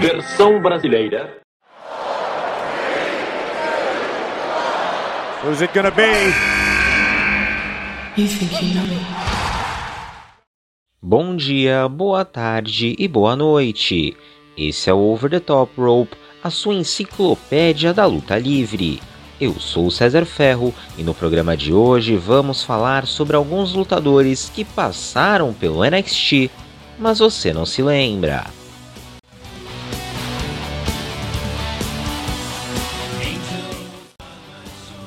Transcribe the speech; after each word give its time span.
Versão 0.00 0.60
brasileira. 0.60 1.38
Who's 5.42 5.62
it 5.62 5.72
gonna 5.74 5.90
be? 5.90 6.02
You 8.16 8.28
think 8.28 8.64
you 8.64 8.74
know 8.74 8.86
me? 8.86 8.98
Bom 11.02 11.36
dia, 11.36 11.88
boa 11.88 12.24
tarde 12.24 12.96
e 12.98 13.06
boa 13.06 13.36
noite. 13.36 14.16
Esse 14.56 14.90
é 14.90 14.94
o 14.94 14.98
Over 14.98 15.30
the 15.30 15.40
Top 15.40 15.72
Rope, 15.76 16.16
a 16.42 16.50
sua 16.50 16.74
enciclopédia 16.74 17.92
da 17.92 18.06
luta 18.06 18.38
livre. 18.38 19.00
Eu 19.40 19.58
sou 19.60 19.86
o 19.86 19.90
César 19.90 20.24
Ferro 20.24 20.74
e 20.96 21.02
no 21.02 21.12
programa 21.12 21.56
de 21.56 21.72
hoje 21.72 22.16
vamos 22.16 22.62
falar 22.62 23.06
sobre 23.06 23.36
alguns 23.36 23.74
lutadores 23.74 24.48
que 24.48 24.64
passaram 24.64 25.52
pelo 25.52 25.84
NXT, 25.84 26.50
mas 26.98 27.18
você 27.18 27.52
não 27.52 27.66
se 27.66 27.82
lembra. 27.82 28.44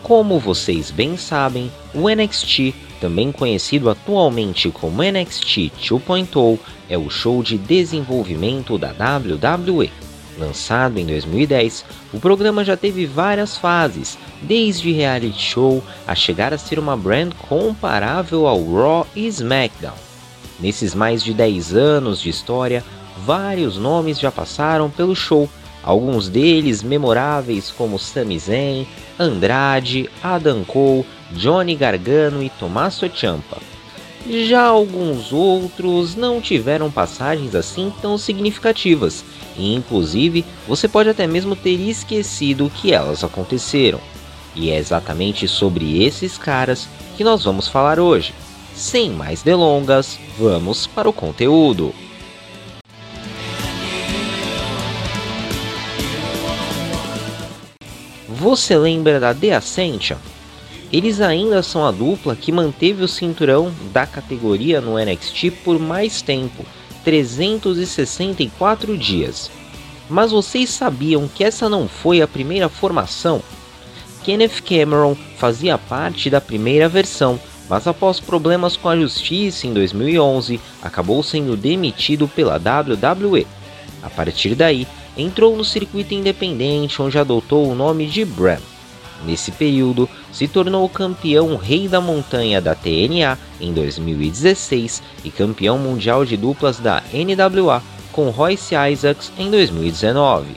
Como 0.08 0.40
vocês 0.40 0.90
bem 0.90 1.18
sabem, 1.18 1.70
o 1.94 2.08
NXT, 2.08 2.74
também 3.02 3.30
conhecido 3.30 3.90
atualmente 3.90 4.72
como 4.72 5.04
NXT 5.04 5.70
2.0, 5.82 6.58
é 6.90 6.98
o 6.98 7.10
show 7.10 7.44
de 7.44 7.58
desenvolvimento 7.58 8.78
da 8.78 8.92
WWE. 8.92 9.92
Lançado 10.38 10.98
em 10.98 11.06
2010, 11.06 11.84
o 12.14 12.22
programa 12.22 12.64
já 12.64 12.78
teve 12.78 13.06
várias 13.06 13.58
fases, 13.58 14.18
desde 14.42 14.94
reality 14.94 15.42
show 15.42 15.84
a 16.08 16.16
chegar 16.16 16.54
a 16.54 16.58
ser 16.58 16.80
uma 16.80 16.96
brand 16.96 17.34
comparável 17.50 18.48
ao 18.48 18.64
Raw 18.64 19.08
e 19.14 19.28
SmackDown. 19.28 19.98
Nesses 20.58 20.96
mais 20.96 21.22
de 21.22 21.34
10 21.34 21.76
anos 21.76 22.22
de 22.22 22.30
história, 22.30 22.82
vários 23.26 23.78
nomes 23.78 24.18
já 24.18 24.32
passaram 24.32 24.90
pelo 24.90 25.14
show, 25.14 25.50
alguns 25.88 26.28
deles 26.28 26.84
memoráveis 26.84 27.72
como 27.72 27.98
Sami 27.98 28.38
Zayn, 28.38 28.86
Andrade, 29.18 30.10
Adam 30.22 30.66
Cole, 30.66 31.06
Johnny 31.32 31.76
Gargano 31.76 32.44
e 32.44 32.50
Tommaso 32.50 33.10
Ciampa. 33.16 33.58
Já 34.30 34.64
alguns 34.64 35.32
outros 35.32 36.14
não 36.14 36.42
tiveram 36.42 36.92
passagens 36.92 37.56
assim 37.56 37.94
tão 38.02 38.18
significativas, 38.18 39.24
e 39.56 39.74
inclusive 39.74 40.44
você 40.68 40.90
pode 40.90 41.08
até 41.08 41.26
mesmo 41.26 41.56
ter 41.56 41.80
esquecido 41.80 42.70
que 42.70 42.92
elas 42.92 43.24
aconteceram. 43.24 44.02
E 44.54 44.70
é 44.70 44.78
exatamente 44.78 45.48
sobre 45.48 46.04
esses 46.04 46.38
caras 46.38 46.90
que 47.16 47.24
nós 47.24 47.46
vamos 47.46 47.70
falar 47.70 47.98
hoje. 47.98 48.34
Sem 48.76 49.10
mais 49.10 49.42
delongas, 49.42 50.20
vamos 50.38 50.86
para 50.86 51.08
o 51.08 51.14
conteúdo. 51.14 51.94
Você 58.40 58.78
lembra 58.78 59.20
da 59.20 59.34
The 59.34 59.56
Ascension? 59.56 60.20
Eles 60.94 61.20
ainda 61.22 61.64
são 61.64 61.84
a 61.84 61.92
dupla 61.92 62.36
que 62.36 62.52
manteve 62.52 63.04
o 63.04 63.08
cinturão 63.08 63.74
da 63.92 64.06
categoria 64.06 64.80
no 64.80 65.00
NXT 65.00 65.50
por 65.64 65.80
mais 65.80 66.22
tempo 66.22 66.64
364 67.04 68.96
dias. 68.96 69.50
Mas 70.08 70.30
vocês 70.32 70.70
sabiam 70.70 71.28
que 71.28 71.44
essa 71.44 71.68
não 71.68 71.88
foi 71.88 72.22
a 72.22 72.28
primeira 72.28 72.70
formação? 72.70 73.42
Kenneth 74.24 74.62
Cameron 74.64 75.18
fazia 75.38 75.76
parte 75.80 76.30
da 76.30 76.40
primeira 76.40 76.88
versão, 76.88 77.40
mas 77.68 77.88
após 77.88 78.20
problemas 78.20 78.78
com 78.78 78.88
a 78.88 78.96
justiça 78.96 79.66
em 79.66 79.74
2011, 79.74 80.60
acabou 80.84 81.24
sendo 81.24 81.58
demitido 81.58 82.28
pela 82.28 82.58
WWE. 82.58 83.48
A 84.04 84.12
partir 84.12 84.54
daí, 84.54 84.86
entrou 85.18 85.56
no 85.58 85.66
circuito 85.66 86.14
independente 86.14 87.02
onde 87.02 87.18
adotou 87.18 87.70
o 87.70 87.76
nome 87.76 88.06
de 88.06 88.24
Bram. 88.24 88.60
Nesse 89.26 89.52
período, 89.52 90.08
se 90.32 90.48
tornou 90.48 90.88
campeão 90.88 91.56
rei 91.56 91.88
da 91.88 92.00
montanha 92.00 92.62
da 92.62 92.76
TNA 92.76 93.38
em 93.60 93.74
2016 93.74 95.02
e 95.24 95.32
campeão 95.32 95.78
mundial 95.78 96.24
de 96.24 96.38
duplas 96.38 96.78
da 96.80 97.02
NWA 97.12 97.82
com 98.12 98.30
Royce 98.30 98.76
Isaacs 98.76 99.32
em 99.38 99.50
2019. 99.50 100.48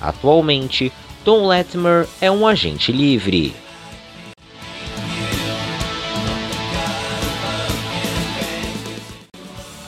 Atualmente, 0.00 0.92
Tom 1.24 1.46
Latimer 1.46 2.08
é 2.20 2.30
um 2.30 2.46
agente 2.46 2.90
livre. 2.90 3.54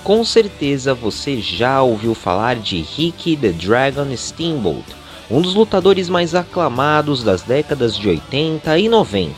Com 0.05 0.23
certeza 0.23 0.93
você 0.93 1.41
já 1.41 1.81
ouviu 1.81 2.15
falar 2.15 2.57
de 2.57 2.83
Ricky 2.83 3.39
the 3.39 3.49
Dragon 3.49 4.15
Steamboat, 4.15 4.85
um 5.31 5.41
dos 5.41 5.55
lutadores 5.55 6.11
mais 6.11 6.35
aclamados 6.35 7.25
das 7.25 7.41
décadas 7.41 7.97
de 7.97 8.11
80 8.11 8.79
e 8.79 8.87
90. 8.87 9.35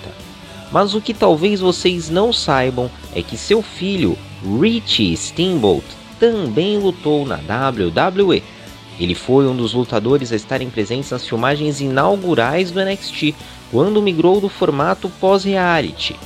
Mas 0.73 0.93
o 0.93 1.01
que 1.01 1.15
talvez 1.15 1.61
vocês 1.61 2.11
não 2.11 2.33
saibam 2.33 2.91
é 3.15 3.23
que 3.23 3.37
seu 3.37 3.63
filho, 3.63 4.19
Richie 4.61 5.17
Steamboat, 5.17 5.87
também 6.19 6.79
lutou 6.79 7.25
na 7.25 7.37
WWE. 7.37 8.43
Ele 8.99 9.15
foi 9.15 9.47
um 9.47 9.55
dos 9.55 9.73
lutadores 9.73 10.33
a 10.33 10.37
estarem 10.37 10.69
presentes 10.69 11.13
nas 11.13 11.25
filmagens 11.25 11.81
inaugurais 11.81 12.73
do 12.73 12.85
NXT, 12.85 13.37
quando 13.71 14.03
migrou 14.03 14.41
do 14.41 14.49
formato 14.49 15.09
pós-reality. 15.21 16.17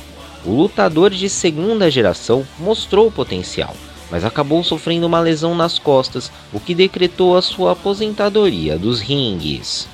O 0.43 0.55
lutador 0.55 1.11
de 1.11 1.29
segunda 1.29 1.91
geração 1.91 2.43
mostrou 2.57 3.11
potencial, 3.11 3.75
mas 4.11 4.25
acabou 4.25 4.61
sofrendo 4.63 5.07
uma 5.07 5.21
lesão 5.21 5.55
nas 5.55 5.79
costas, 5.79 6.29
o 6.51 6.59
que 6.59 6.75
decretou 6.75 7.37
a 7.37 7.41
sua 7.41 7.71
aposentadoria 7.71 8.77
dos 8.77 8.99
ringues. 8.99 9.87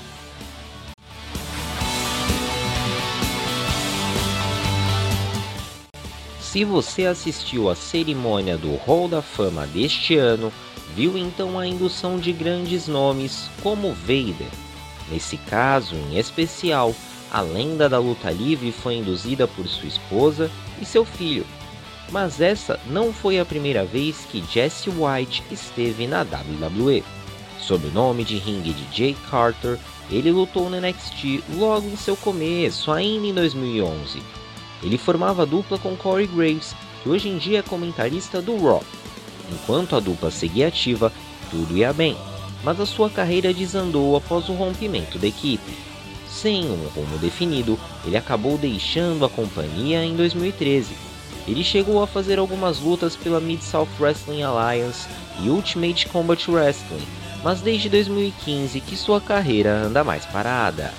Se 6.40 6.64
você 6.64 7.06
assistiu 7.06 7.70
à 7.70 7.76
cerimônia 7.76 8.58
do 8.58 8.74
Hall 8.74 9.06
da 9.06 9.22
Fama 9.22 9.64
deste 9.66 10.16
ano, 10.16 10.52
viu 10.96 11.16
então 11.16 11.56
a 11.56 11.64
indução 11.64 12.18
de 12.18 12.32
grandes 12.32 12.88
nomes 12.88 13.48
como 13.62 13.92
Vader. 13.92 14.48
Nesse 15.08 15.36
caso 15.36 15.94
em 15.94 16.18
especial, 16.18 16.92
a 17.30 17.40
lenda 17.40 17.88
da 17.88 17.98
luta 17.98 18.30
livre 18.30 18.72
foi 18.72 18.94
induzida 18.94 19.46
por 19.46 19.68
sua 19.68 19.86
esposa 19.86 20.50
e 20.80 20.84
seu 20.84 21.04
filho. 21.04 21.46
Mas 22.10 22.40
essa 22.40 22.80
não 22.86 23.12
foi 23.12 23.38
a 23.38 23.44
primeira 23.44 23.84
vez 23.84 24.26
que 24.30 24.42
Jesse 24.50 24.88
White 24.88 25.42
esteve 25.50 26.06
na 26.06 26.22
WWE. 26.22 27.04
Sob 27.60 27.86
o 27.86 27.92
nome 27.92 28.24
de 28.24 28.38
ringue 28.38 28.72
de 28.72 28.96
Jay 28.96 29.16
Carter, 29.30 29.78
ele 30.10 30.32
lutou 30.32 30.70
no 30.70 30.80
NXT 30.80 31.42
logo 31.56 31.86
em 31.86 31.96
seu 31.96 32.16
começo, 32.16 32.90
ainda 32.90 33.26
em 33.26 33.34
2011. 33.34 34.22
Ele 34.82 34.96
formava 34.96 35.44
dupla 35.44 35.78
com 35.78 35.96
Corey 35.96 36.26
Graves, 36.26 36.74
que 37.02 37.08
hoje 37.08 37.28
em 37.28 37.36
dia 37.36 37.58
é 37.58 37.62
comentarista 37.62 38.40
do 38.40 38.56
Raw. 38.56 38.82
Enquanto 39.52 39.96
a 39.96 40.00
dupla 40.00 40.30
seguia 40.30 40.68
ativa, 40.68 41.12
tudo 41.50 41.76
ia 41.76 41.92
bem, 41.92 42.16
mas 42.64 42.80
a 42.80 42.86
sua 42.86 43.10
carreira 43.10 43.52
desandou 43.52 44.16
após 44.16 44.48
o 44.48 44.54
rompimento 44.54 45.18
da 45.18 45.26
equipe. 45.26 45.76
Sem 46.28 46.70
um 46.70 46.88
rumo 46.88 47.18
definido, 47.18 47.78
ele 48.04 48.16
acabou 48.16 48.56
deixando 48.56 49.24
a 49.24 49.28
companhia 49.28 50.04
em 50.04 50.14
2013. 50.14 51.07
Ele 51.48 51.64
chegou 51.64 52.02
a 52.02 52.06
fazer 52.06 52.38
algumas 52.38 52.78
lutas 52.78 53.16
pela 53.16 53.40
Mid-South 53.40 53.88
Wrestling 53.98 54.42
Alliance 54.42 55.08
e 55.42 55.48
Ultimate 55.48 56.06
Combat 56.08 56.50
Wrestling, 56.50 57.02
mas 57.42 57.62
desde 57.62 57.88
2015 57.88 58.80
que 58.82 58.94
sua 58.94 59.18
carreira 59.18 59.72
anda 59.72 60.04
mais 60.04 60.26
parada. 60.26 60.92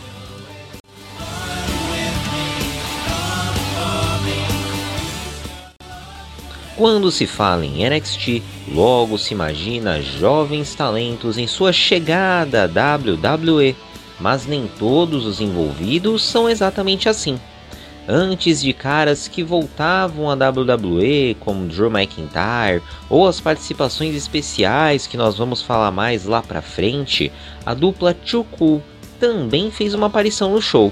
Quando 6.75 7.11
se 7.11 7.27
fala 7.27 7.65
em 7.65 7.87
NXT, 7.87 8.41
logo 8.73 9.17
se 9.17 9.33
imagina 9.33 10.01
jovens 10.01 10.73
talentos 10.73 11.37
em 11.37 11.45
sua 11.45 11.71
chegada 11.71 12.63
à 12.63 12.95
WWE, 12.95 13.75
mas 14.19 14.47
nem 14.47 14.65
todos 14.79 15.25
os 15.25 15.41
envolvidos 15.41 16.23
são 16.23 16.49
exatamente 16.49 17.07
assim. 17.07 17.37
Antes 18.07 18.61
de 18.61 18.73
caras 18.73 19.27
que 19.27 19.43
voltavam 19.43 20.29
à 20.29 20.33
WWE, 20.33 21.35
como 21.39 21.67
Drew 21.67 21.91
McIntyre, 21.91 22.81
ou 23.09 23.27
as 23.27 23.39
participações 23.39 24.15
especiais 24.15 25.05
que 25.05 25.17
nós 25.17 25.37
vamos 25.37 25.61
falar 25.61 25.91
mais 25.91 26.25
lá 26.25 26.41
pra 26.41 26.61
frente, 26.61 27.31
a 27.65 27.73
dupla 27.73 28.15
Cool 28.57 28.81
também 29.19 29.69
fez 29.69 29.93
uma 29.93 30.07
aparição 30.07 30.53
no 30.53 30.61
show. 30.61 30.91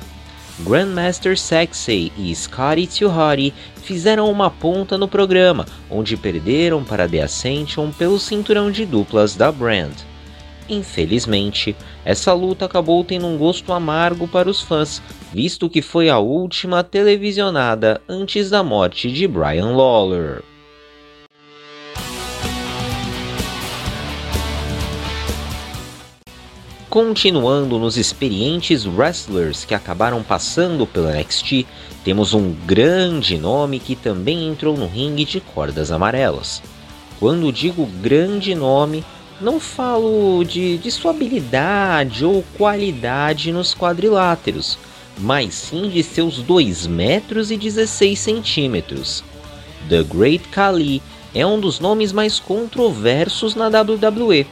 Grandmaster 0.60 1.38
Sexay 1.38 2.12
e 2.18 2.36
Scotty 2.36 2.88
2 2.88 3.02
Hotty 3.16 3.54
fizeram 3.84 4.30
uma 4.30 4.50
ponta 4.50 4.98
no 4.98 5.08
programa, 5.08 5.66
onde 5.90 6.18
perderam 6.18 6.84
para 6.84 7.08
The 7.08 7.22
Ascension 7.22 7.92
pelo 7.92 8.20
cinturão 8.20 8.72
de 8.72 8.86
duplas 8.86 9.36
da 9.36 9.52
brand. 9.52 9.94
Infelizmente, 10.70 11.76
essa 12.04 12.34
luta 12.34 12.66
acabou 12.66 13.04
tendo 13.04 13.26
um 13.26 13.38
gosto 13.38 13.72
amargo 13.72 14.28
para 14.28 14.50
os 14.50 14.62
fãs, 14.62 15.02
visto 15.34 15.70
que 15.70 15.82
foi 15.82 16.10
a 16.10 16.20
última 16.20 16.84
televisionada 16.84 18.02
antes 18.08 18.50
da 18.50 18.64
morte 18.64 19.12
de 19.12 19.28
Brian 19.28 19.76
Lawler. 19.76 20.44
Continuando 26.90 27.78
nos 27.78 27.96
experientes 27.96 28.86
wrestlers 28.86 29.64
que 29.64 29.76
acabaram 29.76 30.24
passando 30.24 30.88
pelo 30.88 31.10
NXT, 31.10 31.66
temos 32.04 32.34
um 32.34 32.54
grande 32.66 33.38
nome 33.38 33.80
que 33.80 33.96
também 33.96 34.48
entrou 34.48 34.76
no 34.76 34.88
ringue 34.88 35.24
de 35.24 35.40
cordas 35.40 35.92
amarelas. 35.92 36.64
Quando 37.20 37.52
digo 37.52 37.86
grande 38.02 38.56
nome, 38.56 39.04
não 39.40 39.60
falo 39.60 40.44
de, 40.44 40.78
de 40.78 40.92
sua 40.92 41.12
habilidade 41.12 42.26
ou 42.26 42.44
qualidade 42.58 43.52
nos 43.52 43.74
quadriláteros, 43.74 44.78
mas 45.18 45.54
sim 45.54 45.90
de 45.90 46.04
seus 46.04 46.38
2 46.38 46.88
metros 46.88 47.52
e 47.52 47.58
16 47.58 48.18
centímetros. 48.18 49.24
The 49.90 50.04
Great 50.04 50.50
Khali 50.50 51.02
é 51.34 51.46
um 51.46 51.60
dos 51.60 51.80
nomes 51.80 52.12
mais 52.12 52.40
controversos 52.40 53.56
na 53.56 53.68
WWE 53.68 54.46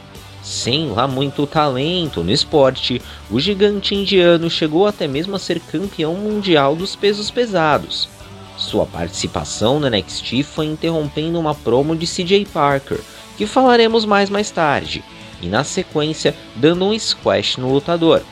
sem 0.46 0.90
lá 0.90 1.08
muito 1.08 1.44
talento 1.44 2.22
no 2.22 2.30
esporte, 2.30 3.02
o 3.28 3.40
gigante 3.40 3.96
indiano 3.96 4.48
chegou 4.48 4.86
até 4.86 5.08
mesmo 5.08 5.34
a 5.34 5.40
ser 5.40 5.58
campeão 5.58 6.14
mundial 6.14 6.76
dos 6.76 6.94
pesos 6.94 7.32
pesados. 7.32 8.08
Sua 8.56 8.86
participação 8.86 9.80
no 9.80 9.90
NXT 9.90 10.44
foi 10.44 10.66
interrompendo 10.66 11.40
uma 11.40 11.52
promo 11.52 11.96
de 11.96 12.06
CJ 12.06 12.46
Parker, 12.46 13.00
que 13.36 13.46
falaremos 13.46 14.04
mais 14.04 14.30
mais 14.30 14.50
tarde, 14.50 15.04
e 15.40 15.46
na 15.46 15.64
sequência 15.64 16.34
dando 16.54 16.86
um 16.86 16.98
squash 16.98 17.56
no 17.56 17.72
lutador. 17.72 18.22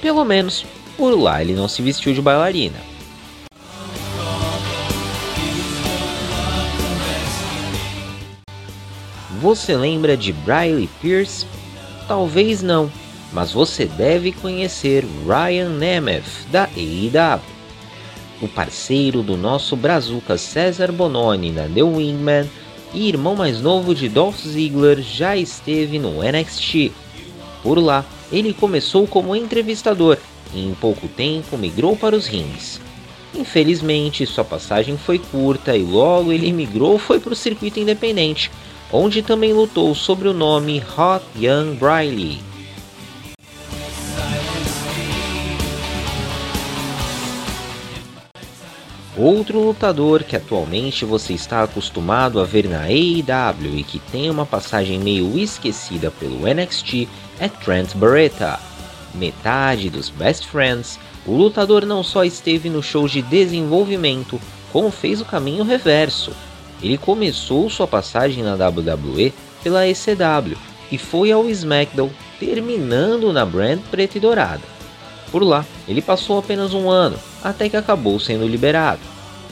Pelo 0.00 0.24
menos, 0.24 0.64
por 0.96 1.18
lá 1.18 1.42
ele 1.42 1.54
não 1.54 1.68
se 1.68 1.82
vestiu 1.82 2.12
de 2.14 2.22
bailarina. 2.22 2.90
Você 9.40 9.74
lembra 9.74 10.18
de 10.18 10.32
Briley 10.32 10.88
Pierce? 11.00 11.46
Talvez 12.06 12.62
não, 12.62 12.92
mas 13.32 13.52
você 13.52 13.86
deve 13.86 14.32
conhecer 14.32 15.04
Ryan 15.26 15.70
Nemeth 15.70 16.46
da 16.50 16.64
AEW. 16.64 17.40
O 18.42 18.48
parceiro 18.48 19.22
do 19.22 19.36
nosso 19.36 19.76
brazuca 19.76 20.36
César 20.36 20.92
Bononi 20.92 21.52
na 21.52 21.62
The 21.68 21.82
Wingman 21.82 22.50
e 22.92 23.08
irmão 23.08 23.36
mais 23.36 23.60
novo 23.60 23.94
de 23.94 24.08
Dolph 24.08 24.40
Ziggler 24.40 25.00
já 25.00 25.36
esteve 25.36 25.98
no 25.98 26.22
NXT. 26.22 26.92
Por 27.62 27.78
lá, 27.78 28.04
ele 28.32 28.52
começou 28.52 29.06
como 29.06 29.36
entrevistador 29.36 30.18
e 30.54 30.64
em 30.64 30.74
pouco 30.74 31.08
tempo 31.08 31.56
migrou 31.56 31.96
para 31.96 32.16
os 32.16 32.26
rings. 32.26 32.80
Infelizmente, 33.34 34.26
sua 34.26 34.44
passagem 34.44 34.96
foi 34.96 35.18
curta 35.18 35.76
e 35.76 35.82
logo 35.82 36.32
ele 36.32 36.52
migrou 36.52 36.98
foi 36.98 37.20
para 37.20 37.32
o 37.32 37.36
circuito 37.36 37.78
independente, 37.78 38.50
onde 38.92 39.22
também 39.22 39.52
lutou 39.52 39.94
sobre 39.94 40.28
o 40.28 40.34
nome 40.34 40.82
Hot 40.96 41.24
Young 41.36 41.76
Briley. 41.76 42.49
Outro 49.20 49.60
lutador 49.60 50.24
que 50.24 50.34
atualmente 50.34 51.04
você 51.04 51.34
está 51.34 51.62
acostumado 51.62 52.40
a 52.40 52.44
ver 52.44 52.68
na 52.68 52.84
AEW 52.84 53.76
e 53.76 53.84
que 53.84 53.98
tem 53.98 54.30
uma 54.30 54.46
passagem 54.46 54.98
meio 54.98 55.38
esquecida 55.38 56.10
pelo 56.10 56.46
NXT 56.46 57.06
é 57.38 57.48
Trent 57.48 57.94
Barreta. 57.94 58.58
Metade 59.14 59.90
dos 59.90 60.08
Best 60.08 60.46
Friends, 60.46 60.98
o 61.26 61.32
lutador 61.32 61.84
não 61.84 62.02
só 62.02 62.24
esteve 62.24 62.70
no 62.70 62.82
show 62.82 63.06
de 63.06 63.20
desenvolvimento, 63.20 64.40
como 64.72 64.90
fez 64.90 65.20
o 65.20 65.24
caminho 65.24 65.64
reverso 65.64 66.32
ele 66.82 66.96
começou 66.96 67.68
sua 67.68 67.86
passagem 67.86 68.42
na 68.42 68.54
WWE 68.54 69.32
pela 69.62 69.86
ECW 69.86 70.56
e 70.90 70.98
foi 70.98 71.30
ao 71.30 71.48
SmackDown, 71.48 72.10
terminando 72.38 73.32
na 73.32 73.44
brand 73.44 73.80
preta 73.90 74.16
e 74.16 74.20
dourada. 74.20 74.62
Por 75.30 75.42
lá, 75.42 75.64
ele 75.86 76.02
passou 76.02 76.38
apenas 76.38 76.74
um 76.74 76.90
ano, 76.90 77.16
até 77.42 77.68
que 77.68 77.76
acabou 77.76 78.18
sendo 78.18 78.46
liberado. 78.46 79.00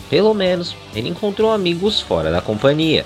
Pelo 0.08 0.32
menos, 0.32 0.74
ele 0.94 1.08
encontrou 1.08 1.52
amigos 1.52 2.00
fora 2.00 2.30
da 2.30 2.40
companhia. 2.40 3.04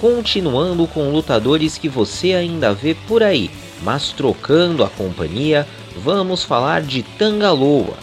Continuando 0.00 0.86
com 0.88 1.12
lutadores 1.12 1.78
que 1.78 1.88
você 1.88 2.32
ainda 2.32 2.74
vê 2.74 2.92
por 3.06 3.22
aí, 3.22 3.48
mas 3.82 4.10
trocando 4.10 4.82
a 4.82 4.90
companhia, 4.90 5.66
vamos 5.96 6.42
falar 6.42 6.82
de 6.82 7.04
Tangaloa. 7.04 7.94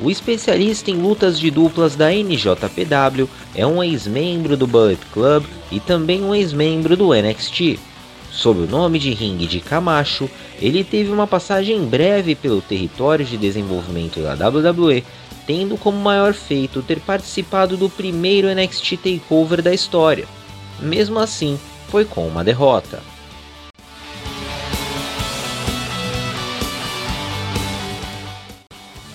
O 0.00 0.10
especialista 0.10 0.90
em 0.90 0.94
lutas 0.94 1.38
de 1.38 1.50
duplas 1.50 1.94
da 1.94 2.10
NJPW 2.10 3.28
é 3.54 3.66
um 3.66 3.84
ex-membro 3.84 4.56
do 4.56 4.66
Bullet 4.66 5.00
Club 5.12 5.44
e 5.70 5.78
também 5.78 6.24
um 6.24 6.34
ex-membro 6.34 6.96
do 6.96 7.12
NXT. 7.12 7.78
Sob 8.32 8.60
o 8.60 8.66
nome 8.66 8.98
de 8.98 9.12
ringue 9.12 9.46
de 9.46 9.60
Camacho, 9.60 10.28
ele 10.60 10.82
teve 10.82 11.10
uma 11.10 11.26
passagem 11.26 11.84
breve 11.84 12.34
pelo 12.34 12.62
território 12.62 13.26
de 13.26 13.36
desenvolvimento 13.36 14.20
da 14.20 14.48
WWE, 14.48 15.04
tendo 15.46 15.76
como 15.76 15.98
maior 15.98 16.32
feito 16.32 16.82
ter 16.82 16.98
participado 17.00 17.76
do 17.76 17.90
primeiro 17.90 18.48
NXT 18.48 18.96
Takeover 18.96 19.60
da 19.60 19.74
história. 19.74 20.26
Mesmo 20.80 21.18
assim, 21.18 21.60
foi 21.88 22.06
com 22.06 22.26
uma 22.26 22.42
derrota. 22.42 23.02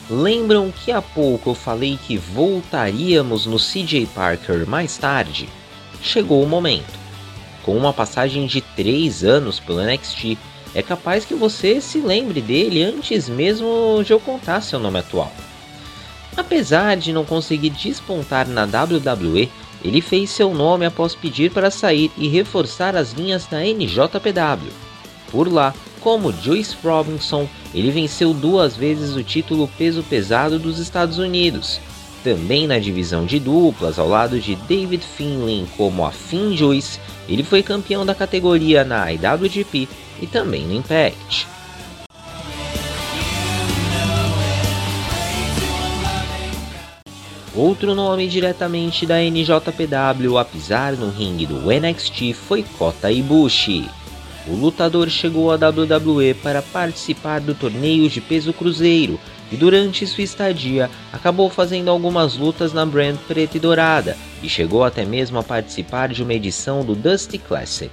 Lembram 0.10 0.72
que 0.72 0.92
há 0.92 1.02
pouco 1.02 1.50
eu 1.50 1.56
falei 1.56 2.00
que 2.02 2.18
voltaríamos 2.18 3.46
no 3.46 3.58
CJ 3.58 4.08
Parker 4.16 4.66
mais 4.66 4.98
tarde? 4.98 5.50
Chegou 6.02 6.42
o 6.42 6.48
momento. 6.48 7.07
Com 7.68 7.76
uma 7.76 7.92
passagem 7.92 8.46
de 8.46 8.62
3 8.62 9.26
anos 9.26 9.60
pelo 9.60 9.84
NXT, 9.84 10.38
é 10.74 10.82
capaz 10.82 11.26
que 11.26 11.34
você 11.34 11.82
se 11.82 11.98
lembre 12.00 12.40
dele 12.40 12.82
antes 12.82 13.28
mesmo 13.28 14.02
de 14.06 14.14
eu 14.14 14.22
contar 14.22 14.62
seu 14.62 14.80
nome 14.80 15.00
atual. 15.00 15.30
Apesar 16.38 16.96
de 16.96 17.12
não 17.12 17.26
conseguir 17.26 17.72
despontar 17.72 18.48
na 18.48 18.64
WWE, 18.64 19.52
ele 19.84 20.00
fez 20.00 20.30
seu 20.30 20.54
nome 20.54 20.86
após 20.86 21.14
pedir 21.14 21.52
para 21.52 21.70
sair 21.70 22.10
e 22.18 22.30
reforçar 22.30 22.96
as 22.96 23.12
linhas 23.12 23.46
da 23.48 23.62
NJPW. 23.62 24.72
Por 25.30 25.52
lá, 25.52 25.76
como 26.00 26.32
Joyce 26.32 26.78
Robinson, 26.82 27.50
ele 27.74 27.92
venceu 27.92 28.34
duas 28.34 28.78
vezes 28.78 29.14
o 29.14 29.24
título 29.24 29.70
peso 29.78 30.02
pesado 30.04 30.58
dos 30.58 30.80
Estados 30.80 31.18
Unidos. 31.18 31.82
Também 32.24 32.68
na 32.68 32.80
divisão 32.80 33.26
de 33.26 33.40
duplas, 33.40 34.00
ao 34.00 34.08
lado 34.08 34.40
de 34.40 34.56
David 34.56 35.04
Finlay 35.04 35.66
como 35.78 36.06
a 36.06 36.12
Finn 36.12 36.56
Joyce, 36.56 37.00
ele 37.28 37.44
foi 37.44 37.62
campeão 37.64 38.06
da 38.06 38.16
categoria 38.16 38.84
na 38.84 39.12
IWGP 39.12 39.88
e 40.22 40.28
também 40.28 40.66
no 40.66 40.74
Impact. 40.74 41.48
Outro 47.58 47.96
nome 47.96 48.28
diretamente 48.28 49.04
da 49.04 49.20
NJPW 49.20 50.38
a 50.38 50.46
pisar 50.46 50.94
no 50.94 51.10
ringue 51.10 51.48
do 51.48 51.72
NXT 51.72 52.34
foi 52.34 52.64
Kota 52.78 53.12
Ibushi. 53.12 53.90
O 54.48 54.56
lutador 54.56 55.10
chegou 55.10 55.52
à 55.52 55.56
WWE 55.56 56.36
para 56.36 56.62
participar 56.62 57.42
do 57.42 57.56
torneio 57.56 58.08
de 58.10 58.22
peso 58.22 58.54
cruzeiro 58.54 59.20
e 59.52 59.56
durante 59.56 60.06
sua 60.06 60.24
estadia 60.24 60.90
acabou 61.12 61.50
fazendo 61.50 61.90
algumas 61.90 62.36
lutas 62.36 62.74
na 62.74 62.86
brand 62.86 63.18
preta 63.28 63.58
e 63.58 63.60
dourada 63.60 64.18
e 64.44 64.50
chegou 64.50 64.84
até 64.84 65.06
mesmo 65.06 65.40
a 65.40 65.44
participar 65.44 66.10
de 66.10 66.24
uma 66.24 66.34
edição 66.34 66.84
do 66.84 66.96
Dusty 66.96 67.38
Classic. 67.38 67.92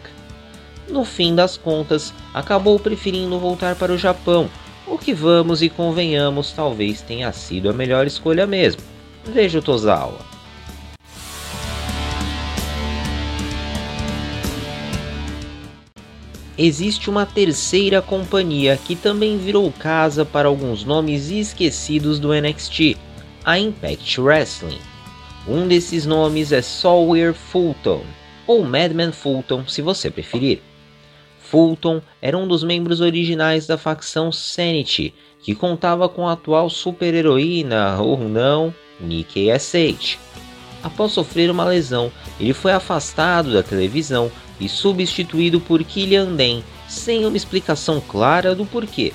No 0.89 1.05
fim 1.05 1.35
das 1.35 1.57
contas, 1.57 2.13
acabou 2.33 2.79
preferindo 2.79 3.39
voltar 3.39 3.75
para 3.75 3.93
o 3.93 3.99
Japão, 3.99 4.51
o 4.87 4.99
que 4.99 5.15
vamos 5.15 5.63
e 5.63 5.69
convenhamos 5.69 6.53
talvez 6.53 7.01
tenha 7.01 7.33
sido 7.33 7.71
a 7.71 7.73
melhor 7.73 8.07
escolha 8.07 8.47
mesmo. 8.47 8.83
Veja 9.25 9.59
o 9.59 9.63
Tozawa. 9.63 10.34
Existe 16.57 17.11
uma 17.11 17.27
terceira 17.27 18.01
companhia 18.01 18.77
que 18.77 18.95
também 18.95 19.39
virou 19.39 19.71
casa 19.73 20.25
para 20.25 20.49
alguns 20.49 20.85
nomes 20.85 21.31
esquecidos 21.31 22.19
do 22.19 22.33
NXT, 22.33 22.97
a 23.45 23.59
Impact 23.59 24.21
Wrestling. 24.21 24.79
Um 25.47 25.69
desses 25.69 26.07
nomes 26.07 26.53
é 26.53 26.63
Sawyer 26.63 27.35
Fulton, 27.35 28.03
ou 28.47 28.65
Madman 28.65 29.13
Fulton 29.13 29.67
se 29.67 29.83
você 29.83 30.11
preferir. 30.11 30.61
Fulton 31.39 32.01
era 32.23 32.37
um 32.39 32.49
dos 32.49 32.65
membros 32.65 33.01
originais 33.01 33.67
da 33.67 33.77
facção 33.77 34.33
Sanity, 34.33 35.15
que 35.43 35.55
contava 35.55 36.09
com 36.09 36.27
a 36.27 36.33
atual 36.33 36.71
super-heroína, 36.71 38.01
ou 38.01 38.19
não, 38.19 38.75
Nikki 38.99 39.51
S.H. 39.51 40.19
Após 40.83 41.13
sofrer 41.13 41.51
uma 41.51 41.65
lesão, 41.65 42.11
ele 42.41 42.53
foi 42.53 42.73
afastado 42.73 43.53
da 43.53 43.63
televisão 43.63 44.31
e 44.61 44.69
substituído 44.69 45.61
por 45.61 45.83
Killian 45.83 46.35
Den, 46.35 46.63
sem 46.89 47.27
uma 47.27 47.37
explicação 47.37 48.01
clara 48.01 48.55
do 48.55 48.65
porquê. 48.65 49.13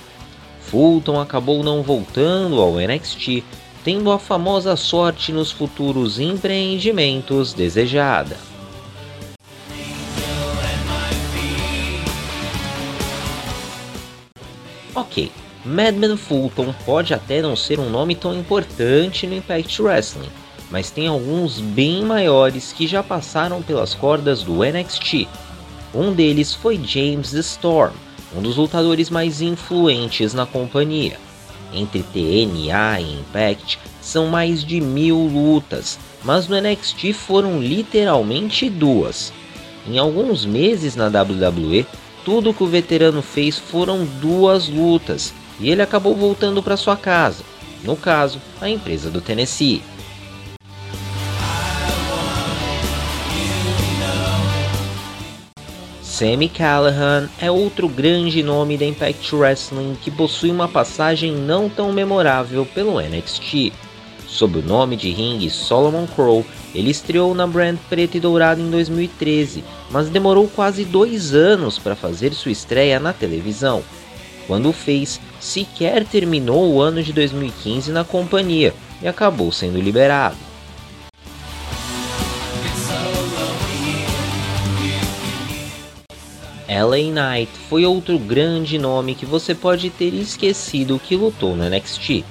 Fulton 0.61 1.19
acabou 1.19 1.63
não 1.63 1.81
voltando 1.81 2.61
ao 2.61 2.75
NXT, 2.75 3.43
tendo 3.83 4.11
a 4.11 4.19
famosa 4.19 4.75
sorte 4.75 5.31
nos 5.31 5.51
futuros 5.51 6.19
empreendimentos 6.19 7.53
desejada. 7.53 8.37
Ok, 14.93 15.31
Madman 15.65 16.17
Fulton 16.17 16.73
pode 16.85 17.13
até 17.13 17.41
não 17.41 17.55
ser 17.55 17.79
um 17.79 17.89
nome 17.89 18.15
tão 18.15 18.37
importante 18.37 19.25
no 19.25 19.35
Impact 19.35 19.81
Wrestling, 19.81 20.29
mas 20.71 20.91
tem 20.91 21.07
alguns 21.07 21.59
bem 21.59 22.03
maiores 22.03 22.71
que 22.71 22.87
já 22.87 23.01
passaram 23.01 23.61
pelas 23.61 23.93
cordas 23.93 24.43
do 24.43 24.63
NXT. 24.63 25.27
Um 25.93 26.13
deles 26.13 26.53
foi 26.53 26.79
James 26.83 27.33
Storm, 27.33 27.93
um 28.35 28.41
dos 28.41 28.57
lutadores 28.57 29.09
mais 29.09 29.41
influentes 29.41 30.33
na 30.33 30.45
companhia. 30.45 31.17
Entre 31.73 32.03
TNA 32.03 33.01
e 33.01 33.19
Impact 33.19 33.79
são 34.01 34.27
mais 34.27 34.63
de 34.63 34.79
mil 34.81 35.17
lutas, 35.17 35.99
mas 36.23 36.47
no 36.47 36.59
NXT 36.59 37.13
foram 37.13 37.59
literalmente 37.59 38.69
duas. 38.69 39.31
Em 39.87 39.97
alguns 39.97 40.45
meses 40.45 40.95
na 40.95 41.07
WWE, 41.07 41.85
tudo 42.23 42.53
que 42.53 42.63
o 42.63 42.67
veterano 42.67 43.21
fez 43.21 43.57
foram 43.57 44.05
duas 44.21 44.67
lutas 44.67 45.33
e 45.59 45.69
ele 45.69 45.81
acabou 45.81 46.15
voltando 46.15 46.61
para 46.61 46.77
sua 46.77 46.95
casa, 46.95 47.43
no 47.83 47.95
caso, 47.95 48.41
a 48.61 48.69
empresa 48.69 49.09
do 49.09 49.21
Tennessee. 49.21 49.81
Sammy 56.19 56.49
Callahan 56.49 57.29
é 57.39 57.49
outro 57.49 57.87
grande 57.87 58.43
nome 58.43 58.77
da 58.77 58.83
Impact 58.83 59.33
Wrestling 59.33 59.95
que 60.03 60.11
possui 60.11 60.51
uma 60.51 60.67
passagem 60.67 61.31
não 61.31 61.69
tão 61.69 61.93
memorável 61.93 62.65
pelo 62.65 62.99
NXT. 62.99 63.71
Sob 64.27 64.59
o 64.59 64.61
nome 64.61 64.97
de 64.97 65.11
ringue 65.11 65.49
Solomon 65.49 66.05
Crow, 66.07 66.45
ele 66.75 66.91
estreou 66.91 67.33
na 67.33 67.47
brand 67.47 67.77
preta 67.87 68.17
e 68.17 68.19
dourada 68.19 68.59
em 68.59 68.69
2013, 68.69 69.63
mas 69.89 70.09
demorou 70.09 70.49
quase 70.49 70.83
dois 70.83 71.33
anos 71.33 71.79
para 71.79 71.95
fazer 71.95 72.33
sua 72.33 72.51
estreia 72.51 72.99
na 72.99 73.13
televisão. 73.13 73.81
Quando 74.45 74.67
o 74.67 74.73
fez, 74.73 75.21
sequer 75.39 76.03
terminou 76.03 76.73
o 76.73 76.81
ano 76.81 77.01
de 77.01 77.13
2015 77.13 77.93
na 77.93 78.03
companhia 78.03 78.73
e 79.01 79.07
acabou 79.07 79.53
sendo 79.53 79.79
liberado. 79.79 80.48
LA 86.69 87.11
Knight 87.11 87.51
foi 87.67 87.83
outro 87.83 88.19
grande 88.19 88.77
nome 88.77 89.15
que 89.15 89.25
você 89.25 89.55
pode 89.55 89.89
ter 89.89 90.13
esquecido 90.13 90.99
que 90.99 91.15
lutou 91.15 91.55
no 91.55 91.67
NXT. 91.67 92.23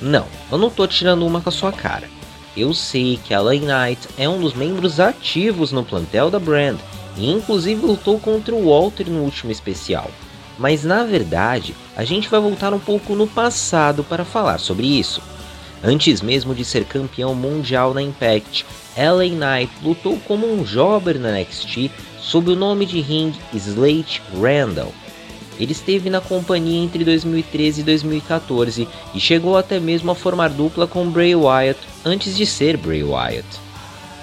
Não, 0.00 0.26
eu 0.50 0.56
não 0.56 0.70
tô 0.70 0.86
tirando 0.86 1.26
uma 1.26 1.42
com 1.42 1.50
a 1.50 1.52
sua 1.52 1.70
cara. 1.70 2.08
Eu 2.56 2.72
sei 2.72 3.20
que 3.22 3.36
LA 3.36 3.56
Knight 3.56 4.08
é 4.16 4.26
um 4.26 4.40
dos 4.40 4.54
membros 4.54 4.98
ativos 4.98 5.70
no 5.70 5.84
plantel 5.84 6.30
da 6.30 6.38
Brand 6.38 6.78
e 7.14 7.30
inclusive 7.30 7.84
lutou 7.84 8.18
contra 8.18 8.54
o 8.54 8.70
Walter 8.70 9.10
no 9.10 9.20
último 9.20 9.52
especial. 9.52 10.10
Mas 10.58 10.82
na 10.82 11.04
verdade, 11.04 11.74
a 11.94 12.04
gente 12.04 12.30
vai 12.30 12.40
voltar 12.40 12.72
um 12.72 12.78
pouco 12.78 13.14
no 13.14 13.26
passado 13.26 14.02
para 14.02 14.24
falar 14.24 14.58
sobre 14.58 14.86
isso. 14.86 15.20
Antes 15.84 16.22
mesmo 16.22 16.54
de 16.54 16.64
ser 16.64 16.84
campeão 16.84 17.34
mundial 17.34 17.92
na 17.92 18.00
Impact, 18.00 18.64
LA 18.96 19.34
Knight 19.34 19.72
lutou 19.82 20.16
como 20.28 20.46
um 20.46 20.64
jobber 20.64 21.18
na 21.18 21.32
NXT 21.32 21.90
sob 22.20 22.52
o 22.52 22.56
nome 22.56 22.86
de 22.86 23.00
ring 23.00 23.32
Slate 23.52 24.22
Randall. 24.40 24.94
Ele 25.58 25.72
esteve 25.72 26.08
na 26.08 26.20
companhia 26.20 26.82
entre 26.82 27.04
2013 27.04 27.80
e 27.80 27.84
2014 27.84 28.88
e 29.14 29.20
chegou 29.20 29.56
até 29.56 29.80
mesmo 29.80 30.10
a 30.12 30.14
formar 30.14 30.50
dupla 30.50 30.86
com 30.86 31.10
Bray 31.10 31.34
Wyatt 31.34 31.80
antes 32.04 32.36
de 32.36 32.46
ser 32.46 32.76
Bray 32.76 33.02
Wyatt. 33.02 33.46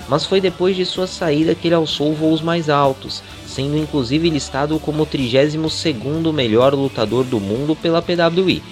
Mas 0.08 0.26
foi 0.26 0.42
depois 0.42 0.76
de 0.76 0.86
sua 0.86 1.08
saída 1.08 1.54
que 1.54 1.68
ele 1.68 1.76
alçou 1.76 2.14
voos 2.16 2.42
mais 2.42 2.70
altos, 2.70 3.22
sendo 3.46 3.78
inclusive 3.78 4.30
listado 4.30 4.80
como 4.80 5.04
o 5.04 5.06
32º 5.06 6.34
melhor 6.34 6.74
lutador 6.74 7.26
do 7.26 7.40
mundo 7.40 7.76
pela 7.76 8.02
PWI. 8.02 8.64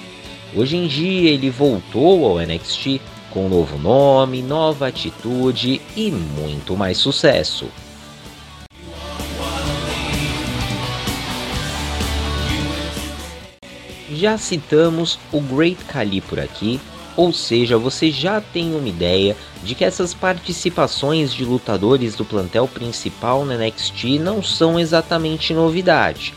Hoje 0.55 0.77
em 0.77 0.87
dia 0.87 1.29
ele 1.29 1.49
voltou 1.49 2.25
ao 2.25 2.39
NXT 2.39 3.01
com 3.31 3.49
novo 3.49 3.77
nome, 3.77 4.41
nova 4.41 4.87
atitude 4.87 5.81
e 5.95 6.09
muito 6.09 6.75
mais 6.75 6.97
sucesso. 6.97 7.67
Já 14.09 14.37
citamos 14.37 15.19
o 15.31 15.41
Great 15.41 15.83
Khali 15.83 16.21
por 16.21 16.39
aqui, 16.39 16.79
ou 17.15 17.33
seja, 17.33 17.77
você 17.77 18.09
já 18.09 18.39
tem 18.39 18.73
uma 18.73 18.87
ideia 18.87 19.35
de 19.63 19.75
que 19.75 19.83
essas 19.83 20.13
participações 20.13 21.33
de 21.33 21.43
lutadores 21.43 22.15
do 22.15 22.23
plantel 22.23 22.67
principal 22.67 23.45
no 23.45 23.55
NXT 23.55 24.17
não 24.19 24.41
são 24.41 24.79
exatamente 24.79 25.53
novidade. 25.53 26.33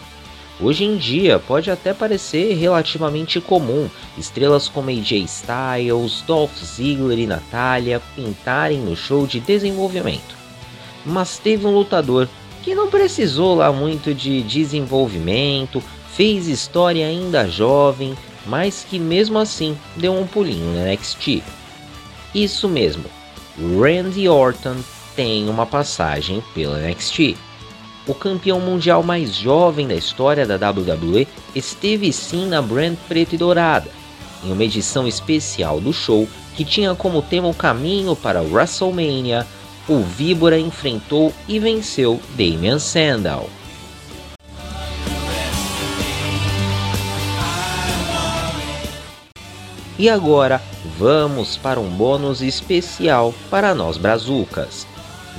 Hoje 0.62 0.84
em 0.84 0.96
dia 0.98 1.38
pode 1.38 1.70
até 1.70 1.94
parecer 1.94 2.54
relativamente 2.54 3.40
comum 3.40 3.88
estrelas 4.18 4.68
como 4.68 4.90
AJ 4.90 5.12
Styles, 5.24 6.22
Dolph 6.26 6.54
Ziggler 6.62 7.18
e 7.18 7.26
Natalya 7.26 8.00
pintarem 8.14 8.78
no 8.78 8.94
show 8.94 9.26
de 9.26 9.40
desenvolvimento. 9.40 10.36
Mas 11.04 11.38
teve 11.38 11.66
um 11.66 11.70
lutador 11.70 12.28
que 12.62 12.74
não 12.74 12.90
precisou 12.90 13.54
lá 13.54 13.72
muito 13.72 14.14
de 14.14 14.42
desenvolvimento, 14.42 15.82
fez 16.12 16.46
história 16.46 17.06
ainda 17.06 17.48
jovem, 17.48 18.14
mas 18.44 18.84
que 18.88 18.98
mesmo 18.98 19.38
assim 19.38 19.74
deu 19.96 20.12
um 20.12 20.26
pulinho 20.26 20.74
no 20.74 20.84
NXT. 20.84 21.42
Isso 22.34 22.68
mesmo, 22.68 23.04
Randy 23.58 24.28
Orton 24.28 24.76
tem 25.16 25.48
uma 25.48 25.64
passagem 25.64 26.42
pelo 26.54 26.76
NXT. 26.76 27.34
O 28.06 28.14
campeão 28.14 28.58
mundial 28.60 29.02
mais 29.02 29.34
jovem 29.34 29.86
da 29.86 29.94
história 29.94 30.46
da 30.46 30.70
WWE 30.70 31.28
esteve 31.54 32.12
sim 32.12 32.46
na 32.46 32.62
brand 32.62 32.96
preta 33.08 33.34
e 33.34 33.38
dourada, 33.38 33.90
em 34.42 34.50
uma 34.52 34.64
edição 34.64 35.06
especial 35.06 35.80
do 35.80 35.92
show 35.92 36.26
que 36.56 36.64
tinha 36.64 36.94
como 36.94 37.22
tema 37.22 37.48
o 37.48 37.54
caminho 37.54 38.16
para 38.16 38.42
WrestleMania. 38.42 39.46
O 39.88 40.00
Víbora 40.00 40.58
enfrentou 40.58 41.32
e 41.48 41.58
venceu 41.58 42.20
Damian 42.36 42.78
Sandow. 42.78 43.48
E 49.98 50.08
agora 50.08 50.62
vamos 50.98 51.58
para 51.58 51.78
um 51.78 51.90
bônus 51.90 52.40
especial 52.40 53.34
para 53.50 53.74
nós 53.74 53.98
brazucas. 53.98 54.86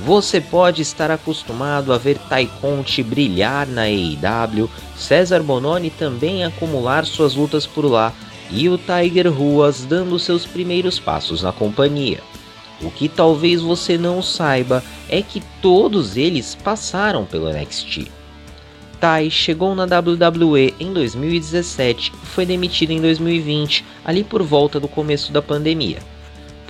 Você 0.00 0.40
pode 0.40 0.82
estar 0.82 1.10
acostumado 1.10 1.92
a 1.92 1.98
ver 1.98 2.18
Taikonte 2.18 3.02
brilhar 3.02 3.66
na 3.68 3.82
AEW, 3.82 4.68
César 4.96 5.42
Bononi 5.42 5.90
também 5.90 6.44
acumular 6.44 7.04
suas 7.04 7.34
lutas 7.34 7.66
por 7.66 7.84
lá 7.84 8.12
e 8.50 8.68
o 8.68 8.78
Tiger 8.78 9.32
Ruas 9.32 9.84
dando 9.84 10.18
seus 10.18 10.44
primeiros 10.44 10.98
passos 10.98 11.42
na 11.42 11.52
companhia. 11.52 12.20
O 12.82 12.90
que 12.90 13.08
talvez 13.08 13.60
você 13.60 13.96
não 13.96 14.20
saiba 14.20 14.82
é 15.08 15.22
que 15.22 15.42
todos 15.60 16.16
eles 16.16 16.54
passaram 16.54 17.24
pelo 17.24 17.52
NXT. 17.52 18.08
Tai 18.98 19.30
chegou 19.30 19.74
na 19.74 19.84
WWE 19.84 20.74
em 20.80 20.92
2017 20.92 22.12
e 22.22 22.26
foi 22.26 22.44
demitido 22.44 22.90
em 22.90 23.00
2020, 23.00 23.84
ali 24.04 24.24
por 24.24 24.42
volta 24.42 24.80
do 24.80 24.88
começo 24.88 25.32
da 25.32 25.42
pandemia. 25.42 25.98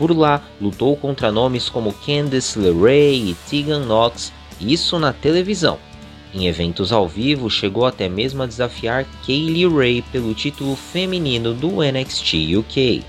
Por 0.02 0.18
lá, 0.18 0.42
lutou 0.60 0.96
contra 0.96 1.30
nomes 1.30 1.68
como 1.68 1.92
Candice 1.92 2.58
LeRae 2.58 3.30
e 3.30 3.36
Tegan 3.48 3.86
Knox, 3.86 4.32
isso 4.60 4.98
na 4.98 5.12
televisão. 5.12 5.78
Em 6.34 6.48
eventos 6.48 6.90
ao 6.90 7.06
vivo, 7.06 7.48
chegou 7.48 7.86
até 7.86 8.08
mesmo 8.08 8.42
a 8.42 8.46
desafiar 8.46 9.06
Kaylee 9.24 9.68
Ray 9.68 10.02
pelo 10.10 10.34
título 10.34 10.74
feminino 10.74 11.54
do 11.54 11.84
NXT 11.84 12.56
UK. 12.58 13.04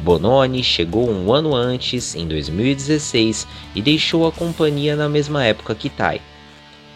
Bononi 0.00 0.64
chegou 0.64 1.08
um 1.08 1.32
ano 1.32 1.54
antes, 1.54 2.16
em 2.16 2.26
2016, 2.26 3.46
e 3.76 3.80
deixou 3.80 4.26
a 4.26 4.32
companhia 4.32 4.96
na 4.96 5.08
mesma 5.08 5.44
época 5.44 5.72
que 5.72 5.88
Tai 5.88 6.20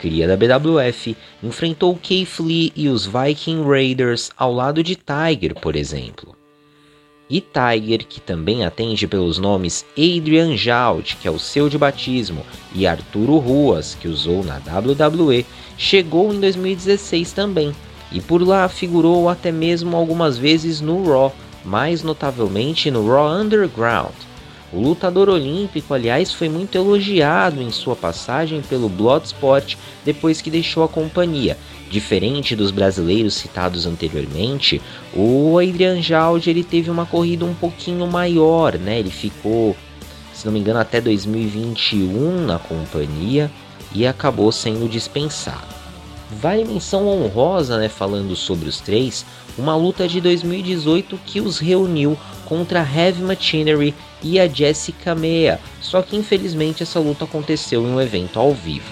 cria 0.01 0.27
da 0.27 0.37
BWF, 0.37 1.17
enfrentou 1.41 1.95
Keith 1.95 2.41
Lee 2.41 2.73
e 2.75 2.89
os 2.89 3.07
Viking 3.07 3.63
Raiders 3.63 4.33
ao 4.37 4.53
lado 4.53 4.83
de 4.83 4.97
Tiger, 4.97 5.55
por 5.55 5.77
exemplo. 5.77 6.42
E 7.29 7.41
Tiger, 7.41 8.07
que 8.07 8.21
também 8.21 8.65
atende 8.65 9.07
pelos 9.07 9.39
nomes 9.39 9.87
Adrian 9.97 10.57
Jaud, 10.57 11.17
que 11.21 11.27
é 11.27 11.31
o 11.31 11.39
seu 11.39 11.69
de 11.69 11.79
batismo, 11.79 12.45
e 12.75 12.87
Arturo 12.87 13.39
Ruas, 13.39 13.95
que 13.95 14.09
usou 14.09 14.45
na 14.45 14.57
WWE, 14.57 15.47
chegou 15.79 16.33
em 16.33 16.41
2016 16.41 17.33
também, 17.33 17.75
e 18.11 18.21
por 18.21 18.47
lá 18.47 18.69
figurou 18.69 19.29
até 19.29 19.51
mesmo 19.51 19.97
algumas 19.97 20.37
vezes 20.37 20.81
no 20.81 21.09
Raw, 21.09 21.35
mais 21.65 22.03
notavelmente 22.03 22.91
no 22.91 23.07
Raw 23.07 23.41
Underground. 23.41 24.13
O 24.73 24.81
lutador 24.81 25.29
olímpico, 25.29 25.93
aliás, 25.93 26.33
foi 26.33 26.49
muito 26.49 26.77
elogiado 26.77 27.61
em 27.61 27.71
sua 27.71 27.95
passagem 27.95 28.63
pelo 28.63 28.89
Bloodsport 28.89 29.77
depois 30.03 30.41
que 30.41 30.51
deixou 30.51 30.83
a 30.83 30.89
companhia. 30.89 31.59
Diferente 31.91 32.57
dos 32.57 32.71
brasileiros 32.71 33.35
citados 33.35 33.85
anteriormente, 33.85 34.81
o 35.15 35.59
Adrian 35.59 36.01
Jaldi 36.01 36.49
ele 36.49 36.65
teve 36.65 36.91
uma 36.91 37.05
corrida 37.05 37.45
um 37.45 37.53
pouquinho 37.53 38.07
maior, 38.07 38.79
né? 38.79 38.99
Ele 38.99 39.11
ficou, 39.11 39.77
se 40.33 40.47
não 40.47 40.53
me 40.53 40.61
engano, 40.61 40.79
até 40.79 41.03
2021 41.03 42.47
na 42.47 42.59
companhia 42.59 43.51
e 43.95 44.07
acabou 44.07 44.51
sendo 44.51 44.89
dispensado. 44.89 45.72
Vale 46.41 46.65
menção 46.65 47.07
honrosa, 47.07 47.79
né, 47.79 47.89
falando 47.89 48.35
sobre 48.35 48.69
os 48.69 48.81
três, 48.81 49.25
uma 49.59 49.77
luta 49.77 50.09
de 50.09 50.21
2018 50.21 51.19
que 51.27 51.41
os 51.41 51.59
reuniu 51.59 52.17
contra 52.47 52.81
a 52.81 52.83
Heavy 52.83 53.23
Machinery 53.23 53.95
e 54.23 54.41
a 54.41 54.49
Jessica 54.49 55.15
Mea, 55.15 55.61
só 55.81 56.01
que 56.01 56.17
infelizmente 56.17 56.83
essa 56.83 56.99
luta 56.99 57.25
aconteceu 57.25 57.83
em 57.83 57.93
um 57.93 58.01
evento 58.01 58.39
ao 58.39 58.53
vivo. 58.53 58.91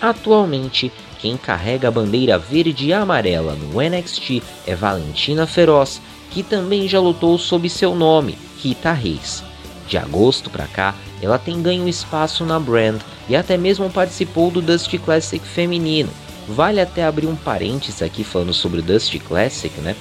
Atualmente, 0.00 0.90
quem 1.18 1.36
carrega 1.36 1.88
a 1.88 1.90
bandeira 1.90 2.38
verde 2.38 2.86
e 2.86 2.92
amarela 2.92 3.54
no 3.54 3.80
NXT 3.80 4.42
é 4.66 4.74
Valentina 4.74 5.46
Feroz, 5.46 6.00
que 6.30 6.42
também 6.42 6.88
já 6.88 7.00
lutou 7.00 7.38
sob 7.38 7.68
seu 7.68 7.94
nome, 7.94 8.36
Rita 8.58 8.92
Reis. 8.92 9.42
De 9.88 9.96
agosto 9.96 10.50
para 10.50 10.66
cá, 10.66 10.94
ela 11.22 11.38
tem 11.38 11.62
ganho 11.62 11.88
espaço 11.88 12.44
na 12.44 12.58
brand 12.58 13.00
e 13.28 13.36
até 13.36 13.56
mesmo 13.56 13.88
participou 13.90 14.50
do 14.50 14.60
Dusty 14.60 14.98
Classic 14.98 15.44
feminino. 15.46 16.10
Vale 16.48 16.80
até 16.80 17.04
abrir 17.04 17.26
um 17.26 17.36
parênteses 17.36 18.02
aqui 18.02 18.22
falando 18.22 18.54
sobre 18.54 18.80
o 18.80 18.82
Dusty 18.82 19.18
Classic, 19.18 19.80
né? 19.80 19.96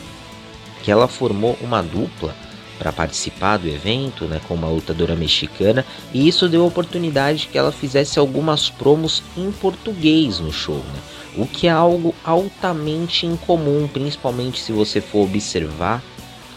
Que 0.84 0.92
ela 0.92 1.08
formou 1.08 1.58
uma 1.62 1.82
dupla 1.82 2.36
para 2.78 2.92
participar 2.92 3.58
do 3.58 3.68
evento, 3.68 4.26
né, 4.26 4.42
com 4.48 4.54
uma 4.54 4.68
lutadora 4.68 5.16
mexicana, 5.16 5.86
e 6.14 6.28
isso 6.28 6.50
deu 6.50 6.62
a 6.62 6.68
oportunidade 6.68 7.48
que 7.50 7.58
ela 7.58 7.72
fizesse 7.72 8.20
algumas 8.20 8.70
promos 8.70 9.24
em 9.38 9.50
português 9.50 10.40
no 10.40 10.52
show, 10.52 10.76
né? 10.76 11.00
o 11.38 11.46
que 11.46 11.68
é 11.68 11.72
algo 11.72 12.14
altamente 12.24 13.26
incomum, 13.26 13.88
principalmente 13.92 14.60
se 14.60 14.72
você 14.72 15.02
for 15.02 15.24
observar 15.24 16.02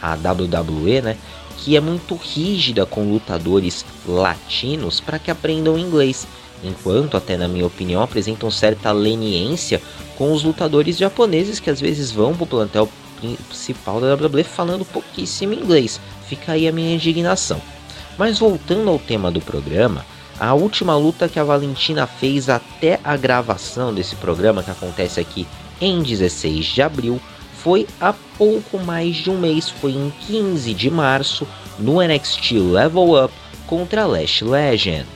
a 0.01 0.15
WWE, 0.15 1.03
né, 1.03 1.17
que 1.57 1.77
é 1.77 1.81
muito 1.81 2.15
rígida 2.15 2.87
com 2.87 3.11
lutadores 3.11 3.85
latinos 4.07 5.01
para 5.01 5.19
que 5.19 5.31
aprendam 5.31 5.79
inglês, 5.79 6.27
enquanto 6.63 7.17
até 7.17 7.37
na 7.37 7.49
minha 7.49 7.67
opinião 7.67 8.03
apresentam 8.03 8.51
certa 8.51 8.93
leniência 8.93 9.81
com 10.17 10.33
os 10.33 10.43
lutadores 10.43 10.99
japoneses 10.99 11.61
que 11.61 11.71
às 11.71 11.81
vezes 11.81 12.11
vão 12.11 12.35
para 12.35 12.45
o 12.45 12.47
plantel 12.47 12.89
principal 13.49 14.01
da 14.01 14.15
WWE 14.15 14.45
falando 14.45 14.85
pouquíssimo 14.85 15.55
inglês. 15.55 16.01
Fica 16.29 16.53
aí 16.53 16.69
a 16.69 16.73
minha 16.73 16.95
indignação. 16.95 17.61
Mas 18.17 18.39
voltando 18.39 18.91
ao 18.91 18.99
tema 18.99 19.31
do 19.31 19.41
programa, 19.41 20.05
a 20.39 20.55
última 20.55 20.97
luta 20.97 21.29
que 21.29 21.39
a 21.39 21.45
Valentina 21.45 22.07
fez 22.07 22.49
até 22.49 23.01
a 23.03 23.17
gravação 23.17 23.93
desse 23.93 24.15
programa 24.17 24.63
que 24.63 24.71
acontece 24.71 25.21
aqui 25.21 25.47
em 25.81 26.03
16 26.03 26.67
de 26.67 26.83
abril 26.83 27.21
foi 27.55 27.87
há 28.01 28.15
pouco 28.37 28.79
mais 28.79 29.17
de 29.17 29.31
um 29.31 29.39
mês, 29.39 29.69
foi 29.69 29.93
em 29.93 30.13
15 30.27 30.73
de 30.75 30.91
março, 30.91 31.47
no 31.79 32.01
NXT 32.01 32.53
Level 32.53 33.25
Up 33.25 33.35
contra 33.67 34.07
Lash 34.07 34.43
Legend. 34.43 35.07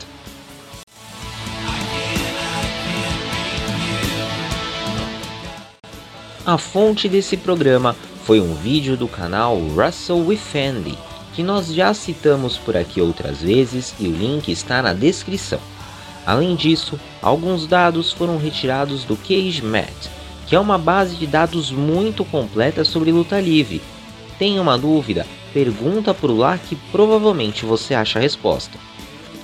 A 6.44 6.58
fonte 6.58 7.08
desse 7.08 7.36
programa 7.36 7.94
foi 8.24 8.40
um 8.40 8.52
vídeo 8.52 8.96
do 8.96 9.06
canal 9.06 9.56
Russell 9.76 10.26
with 10.26 10.40
Andy, 10.56 10.98
que 11.36 11.40
nós 11.40 11.72
já 11.72 11.94
citamos 11.94 12.58
por 12.58 12.76
aqui 12.76 13.00
outras 13.00 13.42
vezes 13.42 13.94
e 14.00 14.08
o 14.08 14.10
link 14.10 14.50
está 14.50 14.82
na 14.82 14.92
descrição. 14.92 15.60
Além 16.26 16.56
disso, 16.56 16.98
alguns 17.22 17.64
dados 17.64 18.10
foram 18.10 18.38
retirados 18.38 19.04
do 19.04 19.16
Cage 19.16 19.62
Mat, 19.62 20.08
que 20.48 20.56
é 20.56 20.58
uma 20.58 20.76
base 20.76 21.14
de 21.14 21.28
dados 21.28 21.70
muito 21.70 22.24
completa 22.24 22.84
sobre 22.84 23.12
luta 23.12 23.40
livre. 23.40 23.80
Tem 24.36 24.58
uma 24.58 24.76
dúvida? 24.76 25.24
Pergunta 25.54 26.12
por 26.12 26.36
lá 26.36 26.58
que 26.58 26.74
provavelmente 26.90 27.64
você 27.64 27.94
acha 27.94 28.18
a 28.18 28.22
resposta. 28.22 28.76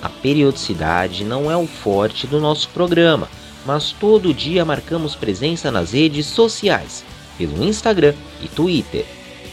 A 0.02 0.08
periodicidade 0.08 1.24
não 1.24 1.48
é 1.48 1.56
o 1.56 1.66
forte 1.66 2.26
do 2.26 2.40
nosso 2.40 2.68
programa, 2.70 3.28
mas 3.68 3.92
todo 3.92 4.32
dia 4.32 4.64
marcamos 4.64 5.14
presença 5.14 5.70
nas 5.70 5.92
redes 5.92 6.25
sociais, 6.25 7.04
pelo 7.37 7.62
Instagram 7.62 8.14
e 8.42 8.48
Twitter. 8.48 9.04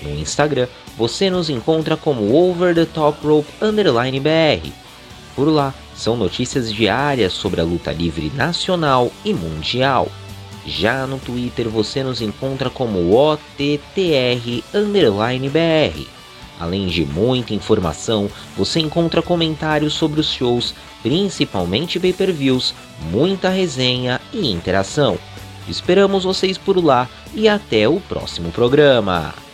No 0.01 0.11
Instagram, 0.11 0.69
você 0.97 1.29
nos 1.29 1.49
encontra 1.49 1.97
como 1.97 2.33
Over 2.33 2.73
the 2.73 2.85
Top 2.85 3.19
Rope 3.27 3.51
Underline 3.61 4.21
BR. 4.21 4.69
Por 5.35 5.49
lá, 5.49 5.73
são 5.93 6.15
notícias 6.15 6.71
diárias 6.71 7.33
sobre 7.33 7.59
a 7.59 7.65
luta 7.65 7.91
livre 7.91 8.31
nacional 8.33 9.11
e 9.25 9.33
mundial. 9.33 10.07
Já 10.65 11.05
no 11.05 11.19
Twitter 11.19 11.67
você 11.67 12.01
nos 12.01 12.21
encontra 12.21 12.69
como 12.69 13.13
OTTR 13.13 14.63
Underline 14.73 15.49
BR. 15.49 16.14
Além 16.59 16.87
de 16.87 17.05
muita 17.05 17.53
informação, 17.53 18.29
você 18.55 18.79
encontra 18.79 19.21
comentários 19.21 19.93
sobre 19.93 20.19
os 20.19 20.31
shows, 20.31 20.73
principalmente 21.03 21.99
pay-per-views, 21.99 22.73
muita 23.11 23.49
resenha 23.49 24.21
e 24.33 24.49
interação. 24.51 25.17
Esperamos 25.67 26.23
vocês 26.23 26.57
por 26.57 26.83
lá 26.83 27.09
e 27.33 27.49
até 27.49 27.87
o 27.87 27.99
próximo 27.99 28.51
programa. 28.51 29.44